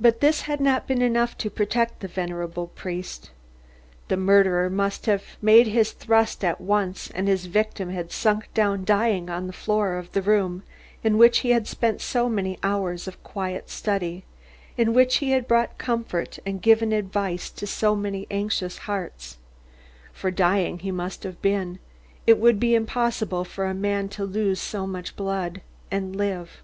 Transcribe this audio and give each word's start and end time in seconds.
But 0.00 0.20
this 0.22 0.40
had 0.48 0.58
not 0.58 0.86
been 0.86 1.02
enough 1.02 1.36
to 1.36 1.50
protect 1.50 2.00
the 2.00 2.08
venerable 2.08 2.68
priest. 2.68 3.30
The 4.08 4.16
murderer 4.16 4.70
must 4.70 5.04
have 5.04 5.36
made 5.42 5.66
his 5.66 5.92
thrust 5.92 6.42
at 6.42 6.62
once 6.62 7.10
and 7.10 7.28
his 7.28 7.44
victim 7.44 7.90
had 7.90 8.10
sunk 8.10 8.48
down 8.54 8.86
dying 8.86 9.28
on 9.28 9.46
the 9.46 9.52
floor 9.52 9.96
of 9.98 10.10
the 10.12 10.22
room 10.22 10.62
in 11.02 11.18
which 11.18 11.40
he 11.40 11.50
had 11.50 11.66
spent 11.68 12.00
so 12.00 12.26
many 12.26 12.58
hours 12.62 13.06
of 13.06 13.22
quiet 13.22 13.68
study, 13.68 14.24
in 14.78 14.94
which 14.94 15.16
he 15.16 15.32
had 15.32 15.46
brought 15.46 15.76
comfort 15.76 16.38
and 16.46 16.62
given 16.62 16.90
advice 16.94 17.50
to 17.50 17.66
so 17.66 17.94
many 17.94 18.26
anxious 18.30 18.78
hearts; 18.88 19.36
for 20.10 20.30
dying 20.30 20.78
he 20.78 20.90
must 20.90 21.22
have 21.22 21.42
been 21.42 21.78
it 22.26 22.38
would 22.38 22.58
be 22.58 22.74
impossible 22.74 23.44
for 23.44 23.66
a 23.66 23.74
man 23.74 24.08
to 24.08 24.24
lose 24.24 24.58
so 24.58 24.86
much 24.86 25.14
blood 25.16 25.60
and 25.90 26.16
live. 26.16 26.62